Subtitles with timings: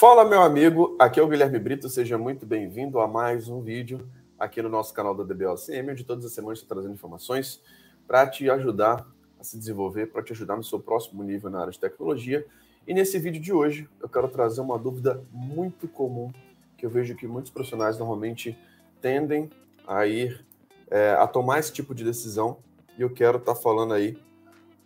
[0.00, 4.08] Fala, meu amigo, aqui é o Guilherme Brito, seja muito bem-vindo a mais um vídeo
[4.38, 7.62] aqui no nosso canal da DBOCM, onde todas as semanas estou trazendo informações
[8.08, 9.06] para te ajudar
[9.38, 12.46] a se desenvolver, para te ajudar no seu próximo nível na área de tecnologia.
[12.88, 16.32] E nesse vídeo de hoje, eu quero trazer uma dúvida muito comum
[16.78, 18.58] que eu vejo que muitos profissionais normalmente
[19.02, 19.50] tendem
[19.86, 20.42] a ir
[20.90, 22.56] é, a tomar esse tipo de decisão.
[22.96, 24.16] E eu quero estar tá falando aí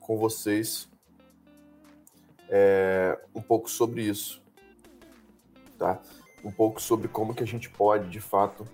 [0.01, 0.88] com vocês
[2.48, 4.42] é, um pouco sobre isso,
[5.78, 6.01] tá?
[6.45, 8.66] Um pouco sobre como que a gente pode, de fato,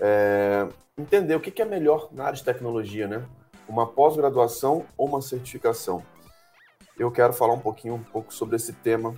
[0.00, 0.66] é,
[0.98, 3.24] entender o que, que é melhor na área de tecnologia, né?
[3.68, 6.02] Uma pós-graduação ou uma certificação?
[6.98, 9.14] Eu quero falar um pouquinho, um pouco sobre esse tema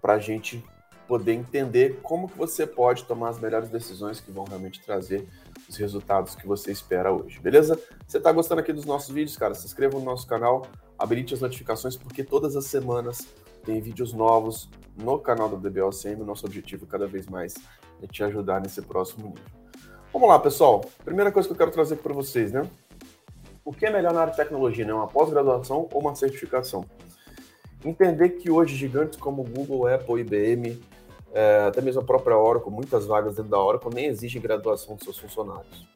[0.00, 0.64] para a gente
[1.06, 5.26] poder entender como que você pode tomar as melhores decisões que vão realmente trazer
[5.68, 7.78] os resultados que você espera hoje, beleza?
[8.06, 9.54] Você está gostando aqui dos nossos vídeos, cara?
[9.54, 10.66] Se inscreva no nosso canal,
[10.98, 13.26] habilite as notificações, porque todas as semanas
[13.64, 16.24] tem vídeos novos no canal do DBOCM.
[16.24, 17.54] Nosso objetivo cada vez mais
[18.02, 19.44] é te ajudar nesse próximo nível.
[20.12, 20.84] Vamos lá, pessoal.
[21.04, 22.68] Primeira coisa que eu quero trazer para vocês, né?
[23.64, 24.94] O que é melhor na área de tecnologia, né?
[24.94, 26.84] Uma pós-graduação ou uma certificação?
[27.84, 30.80] Entender que hoje gigantes como Google, Apple, IBM,
[31.32, 35.04] é, até mesmo a própria Oracle, muitas vagas dentro da Oracle nem exigem graduação dos
[35.04, 35.86] seus funcionários,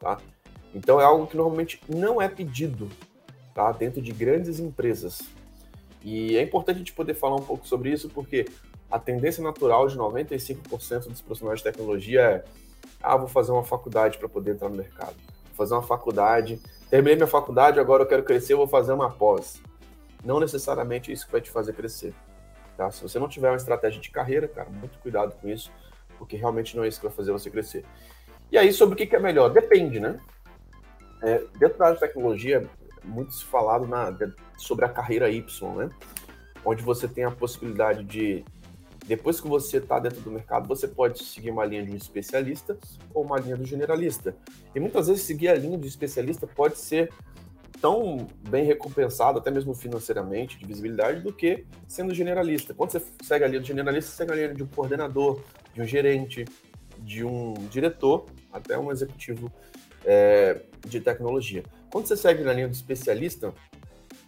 [0.00, 0.18] tá?
[0.74, 2.88] Então é algo que normalmente não é pedido,
[3.54, 3.70] tá?
[3.70, 5.22] Dentro de grandes empresas.
[6.02, 8.46] E é importante a gente poder falar um pouco sobre isso, porque
[8.90, 12.44] a tendência natural de 95% dos profissionais de tecnologia é:
[13.02, 15.14] ah, vou fazer uma faculdade para poder entrar no mercado.
[15.46, 19.10] Vou fazer uma faculdade, terminei minha faculdade, agora eu quero crescer, eu vou fazer uma
[19.10, 19.60] pós.
[20.24, 22.14] Não necessariamente isso que vai te fazer crescer.
[22.76, 22.90] Tá?
[22.90, 25.70] Se você não tiver uma estratégia de carreira, cara, muito cuidado com isso,
[26.16, 27.84] porque realmente não é isso que vai fazer você crescer.
[28.50, 29.50] E aí, sobre o que é melhor?
[29.50, 30.18] Depende, né?
[31.22, 32.66] É, dentro da área de tecnologia,
[33.08, 34.16] muito se falado na,
[34.56, 35.90] sobre a carreira Y, né?
[36.64, 38.44] Onde você tem a possibilidade de,
[39.06, 42.76] depois que você está dentro do mercado, você pode seguir uma linha de um especialista
[43.14, 44.36] ou uma linha do generalista.
[44.74, 47.10] E muitas vezes seguir a linha de especialista pode ser
[47.80, 52.74] tão bem recompensado, até mesmo financeiramente, de visibilidade, do que sendo generalista.
[52.74, 55.40] Quando você segue a linha do generalista, você segue a linha de um coordenador,
[55.72, 56.44] de um gerente,
[56.98, 59.50] de um diretor, até um executivo
[60.04, 61.62] é, de tecnologia.
[61.90, 63.52] Quando você segue na linha do especialista,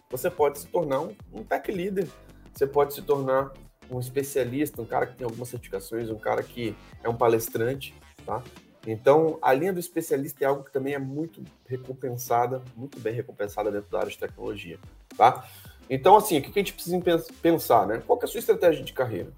[0.09, 2.07] você pode se tornar um, um tech leader,
[2.53, 3.51] você pode se tornar
[3.89, 7.93] um especialista, um cara que tem algumas certificações, um cara que é um palestrante,
[8.25, 8.41] tá?
[8.87, 13.71] Então, a linha do especialista é algo que também é muito recompensada, muito bem recompensada
[13.71, 14.79] dentro da área de tecnologia,
[15.15, 15.47] tá?
[15.89, 16.99] Então, assim, o que a gente precisa
[17.41, 18.01] pensar, né?
[18.07, 19.31] Qual é a sua estratégia de carreira?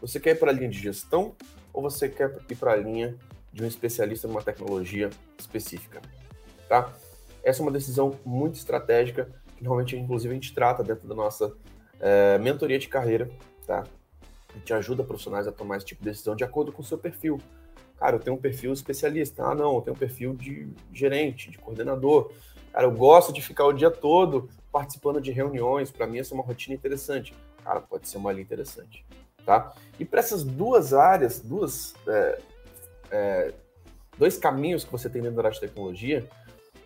[0.00, 1.34] Você quer ir para a linha de gestão
[1.72, 3.16] ou você quer ir para a linha
[3.56, 5.08] de um especialista numa tecnologia
[5.38, 6.02] específica,
[6.68, 6.92] tá?
[7.42, 11.56] Essa é uma decisão muito estratégica, que normalmente, inclusive, a gente trata dentro da nossa
[11.98, 13.30] é, mentoria de carreira,
[13.66, 13.86] tá?
[14.54, 16.98] A gente ajuda profissionais a tomar esse tipo de decisão de acordo com o seu
[16.98, 17.40] perfil.
[17.98, 19.42] Cara, eu tenho um perfil especialista.
[19.42, 22.30] Ah, não, eu tenho um perfil de gerente, de coordenador.
[22.72, 25.90] Cara, eu gosto de ficar o dia todo participando de reuniões.
[25.90, 27.34] Para mim, essa é uma rotina interessante.
[27.64, 29.06] Cara, pode ser uma linha interessante,
[29.46, 29.72] tá?
[29.98, 32.38] E para essas duas áreas, duas, é,
[33.10, 33.52] é,
[34.18, 36.28] dois caminhos que você tem dentro da tecnologia,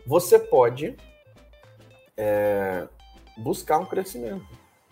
[0.06, 0.96] você pode
[2.16, 2.86] é,
[3.36, 4.46] buscar um crescimento.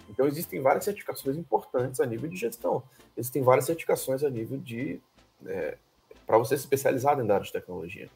[0.09, 2.83] Então, existem várias certificações importantes a nível de gestão.
[3.17, 5.01] Existem várias certificações a nível de
[5.47, 5.77] é,
[6.27, 8.09] para você se especializar dentro da área de tecnologia.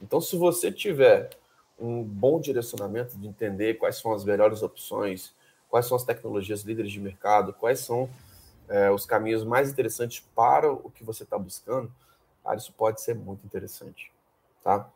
[0.00, 1.30] Então, se você tiver
[1.78, 5.34] um bom direcionamento de entender quais são as melhores opções,
[5.68, 8.08] quais são as tecnologias líderes de mercado, quais são
[8.68, 11.90] é, os caminhos mais interessantes para o que você está buscando,
[12.46, 14.12] cara, isso pode ser muito interessante,
[14.62, 14.88] tá?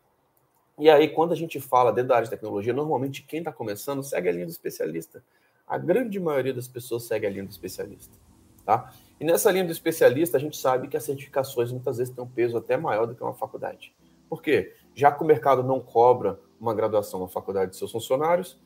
[0.79, 4.03] E aí, quando a gente fala dentro da área de tecnologia, normalmente quem está começando
[4.03, 5.23] segue a linha do especialista.
[5.67, 8.17] A grande maioria das pessoas segue a linha do especialista,
[8.65, 8.93] tá?
[9.21, 12.29] E nessa linha do especialista, a gente sabe que as certificações muitas vezes têm um
[12.29, 13.95] peso até maior do que uma faculdade.
[14.29, 14.75] Por quê?
[14.95, 18.59] Já que o mercado não cobra uma graduação na faculdade de seus funcionários,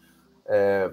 [0.47, 0.93] é,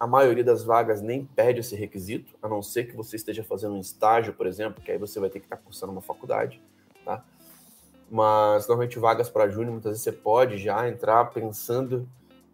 [0.00, 3.74] a maioria das vagas nem pede esse requisito, a não ser que você esteja fazendo
[3.74, 6.60] um estágio, por exemplo, que aí você vai ter que estar cursando uma faculdade,
[7.04, 7.24] tá?
[8.12, 12.06] Mas normalmente vagas para júnior, muitas vezes você pode já entrar pensando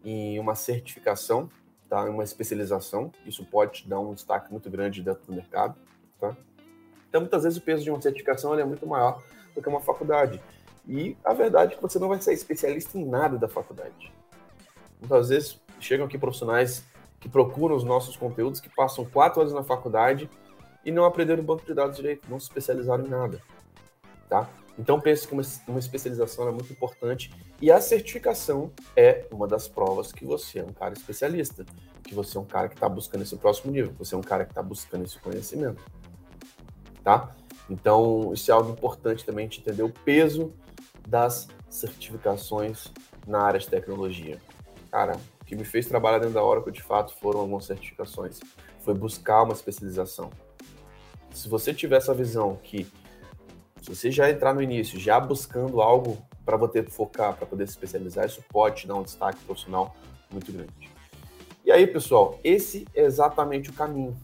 [0.05, 1.51] em uma certificação,
[1.89, 2.05] tá?
[2.05, 5.75] Uma especialização, isso pode te dar um destaque muito grande dentro do mercado,
[6.21, 6.37] tá?
[7.09, 9.21] Então, muitas vezes o peso de uma certificação é muito maior
[9.53, 10.41] do que uma faculdade.
[10.87, 14.13] E a verdade é que você não vai ser especialista em nada da faculdade.
[15.01, 16.85] Muitas vezes chegam aqui profissionais
[17.19, 20.31] que procuram os nossos conteúdos, que passam quatro anos na faculdade
[20.85, 23.43] e não aprenderam banco de dados direito, não se especializaram em nada.
[24.29, 24.49] Tá?
[24.79, 29.67] Então pense que uma, uma especialização é muito importante e a certificação é uma das
[29.67, 31.65] provas que você é um cara especialista,
[32.05, 34.23] que você é um cara que está buscando esse próximo nível, que você é um
[34.23, 35.83] cara que está buscando esse conhecimento.
[37.03, 37.35] tá?
[37.69, 40.53] Então, isso é algo importante também de entender o peso
[41.07, 42.91] das certificações
[43.27, 44.41] na área de tecnologia.
[44.91, 48.41] Cara, o que me fez trabalhar dentro da Oracle, de fato, foram algumas certificações.
[48.81, 50.31] Foi buscar uma especialização.
[51.31, 52.85] Se você tiver essa visão que,
[53.83, 57.73] se você já entrar no início, já buscando algo para você focar, para poder se
[57.73, 59.95] especializar, isso pode dar um destaque profissional
[60.31, 60.91] muito grande.
[61.65, 64.17] E aí, pessoal, esse é exatamente o caminho.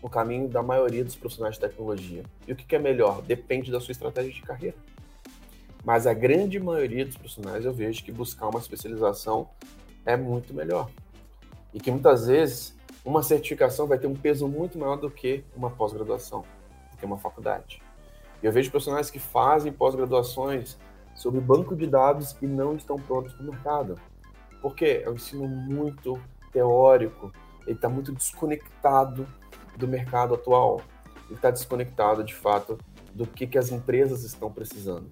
[0.00, 2.22] O caminho da maioria dos profissionais de tecnologia.
[2.46, 3.20] E o que é melhor?
[3.22, 4.76] Depende da sua estratégia de carreira.
[5.84, 9.50] Mas a grande maioria dos profissionais eu vejo que buscar uma especialização
[10.06, 10.88] é muito melhor.
[11.74, 12.74] E que muitas vezes
[13.04, 16.44] uma certificação vai ter um peso muito maior do que uma pós-graduação,
[16.92, 17.82] do que uma faculdade.
[18.42, 20.78] Eu vejo profissionais que fazem pós-graduações
[21.14, 24.00] sobre banco de dados e não estão prontos para o mercado.
[24.62, 26.20] Porque é um ensino muito
[26.52, 27.32] teórico,
[27.66, 29.26] ele está muito desconectado
[29.76, 30.80] do mercado atual.
[31.26, 32.78] Ele está desconectado, de fato,
[33.14, 35.10] do que, que as empresas estão precisando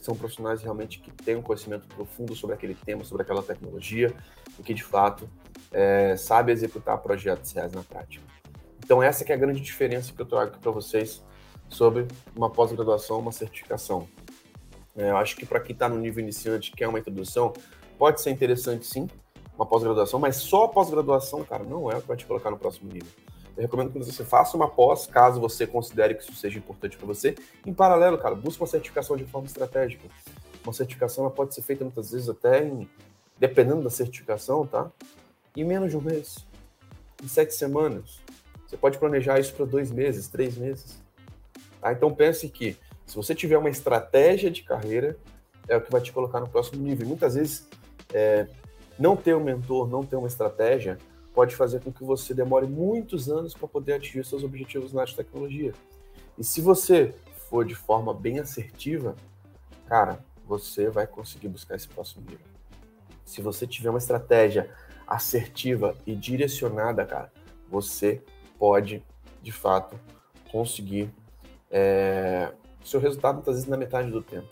[0.00, 4.12] são profissionais realmente que têm um conhecimento profundo sobre aquele tema, sobre aquela tecnologia,
[4.58, 5.28] e que de fato
[5.72, 8.24] é, sabe executar projetos reais na prática.
[8.82, 11.22] Então essa que é a grande diferença que eu trago aqui para vocês
[11.70, 12.06] sobre
[12.36, 14.06] uma pós-graduação, uma certificação.
[14.96, 17.52] É, eu acho que para quem está no nível iniciante, que é uma introdução,
[17.96, 19.08] pode ser interessante sim,
[19.56, 22.58] uma pós-graduação, mas só a pós-graduação, cara, não é o que vai te colocar no
[22.58, 23.08] próximo nível.
[23.56, 27.06] Eu recomendo que você faça uma pós, caso você considere que isso seja importante para
[27.06, 27.34] você.
[27.66, 30.08] Em paralelo, cara, busque uma certificação de forma estratégica.
[30.64, 32.88] Uma certificação ela pode ser feita muitas vezes até em,
[33.38, 34.90] dependendo da certificação, tá?
[35.56, 36.46] Em menos de um mês,
[37.22, 38.20] em sete semanas.
[38.66, 40.99] Você pode planejar isso para dois meses, três meses.
[41.80, 41.92] Tá?
[41.92, 45.16] Então pense que se você tiver uma estratégia de carreira,
[45.68, 47.06] é o que vai te colocar no próximo nível.
[47.06, 47.68] muitas vezes,
[48.12, 48.46] é,
[48.98, 50.98] não ter um mentor, não ter uma estratégia,
[51.34, 55.10] pode fazer com que você demore muitos anos para poder atingir seus objetivos na área
[55.10, 55.72] de tecnologia.
[56.36, 57.14] E se você
[57.48, 59.14] for de forma bem assertiva,
[59.86, 62.46] cara, você vai conseguir buscar esse próximo nível.
[63.24, 64.70] Se você tiver uma estratégia
[65.06, 67.32] assertiva e direcionada, cara,
[67.68, 68.22] você
[68.58, 69.04] pode,
[69.42, 69.98] de fato,
[70.50, 71.10] conseguir
[71.70, 72.52] é,
[72.84, 74.48] seu resultado muitas vezes na metade do tempo.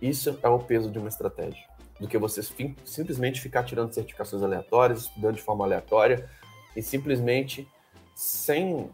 [0.00, 2.42] Isso é o peso de uma estratégia do que você
[2.84, 6.28] simplesmente ficar tirando certificações aleatórias, estudando de forma aleatória
[6.74, 7.68] e simplesmente
[8.14, 8.90] sem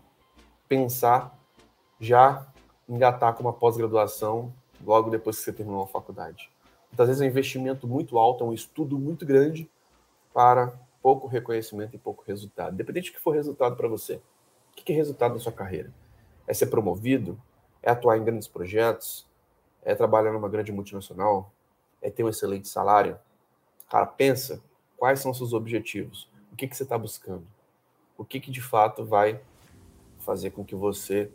[0.69, 1.35] pensar
[1.99, 2.47] já
[2.87, 4.53] engatar com uma pós-graduação
[4.85, 6.51] logo depois que você terminou a faculdade.
[6.91, 9.69] Muitas vezes é um investimento muito alto, é um estudo muito grande
[10.33, 10.73] para
[11.03, 12.75] pouco reconhecimento e pouco resultado.
[12.75, 14.17] Independente do que for resultado para você.
[14.73, 15.93] O que é resultado da sua carreira?
[16.49, 17.41] É ser promovido?
[17.81, 19.25] É atuar em grandes projetos?
[19.85, 21.53] É trabalhar numa grande multinacional?
[22.01, 23.19] é ter um excelente salário,
[23.91, 24.63] cara, pensa
[24.97, 27.47] quais são seus objetivos, o que, que você está buscando,
[28.17, 29.41] o que, que de fato vai
[30.19, 31.31] fazer com que você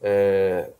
[0.00, 0.72] é,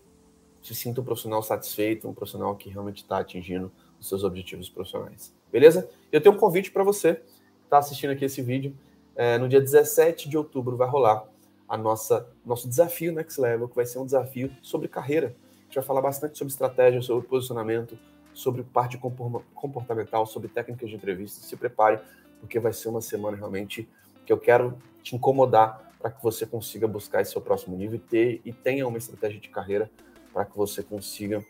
[0.62, 5.34] se sinta um profissional satisfeito, um profissional que realmente está atingindo os seus objetivos profissionais.
[5.50, 5.90] Beleza?
[6.12, 8.74] Eu tenho um convite para você que está assistindo aqui esse vídeo.
[9.16, 11.26] É, no dia 17 de outubro vai rolar
[11.70, 15.28] a nossa nosso desafio Next Level, que vai ser um desafio sobre carreira.
[15.28, 17.96] A gente vai falar bastante sobre estratégia, sobre posicionamento,
[18.34, 21.46] sobre parte comportamental, sobre técnicas de entrevista.
[21.46, 22.00] Se prepare,
[22.40, 23.88] porque vai ser uma semana realmente
[24.26, 28.00] que eu quero te incomodar para que você consiga buscar esse seu próximo nível e,
[28.00, 29.88] ter, e tenha uma estratégia de carreira
[30.32, 31.44] para que você consiga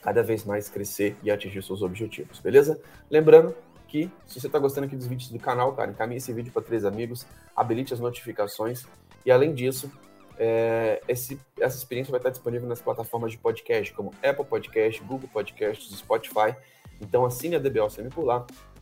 [0.00, 2.80] cada vez mais crescer e atingir seus objetivos, beleza?
[3.10, 3.54] Lembrando
[3.86, 6.62] que se você está gostando aqui dos vídeos do canal, cara, encaminhe esse vídeo para
[6.62, 8.86] três amigos, habilite as notificações
[9.24, 9.90] e além disso,
[10.38, 15.28] é, esse, essa experiência vai estar disponível nas plataformas de podcast, como Apple Podcast, Google
[15.30, 16.56] Podcasts, Spotify.
[17.00, 17.58] Então assine a
[17.90, 18.24] sempre por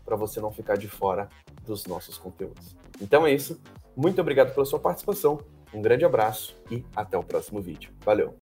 [0.04, 1.28] para você não ficar de fora
[1.66, 2.76] dos nossos conteúdos.
[3.00, 3.60] Então é isso.
[3.96, 5.40] Muito obrigado pela sua participação.
[5.74, 7.92] Um grande abraço e até o próximo vídeo.
[8.04, 8.34] Valeu!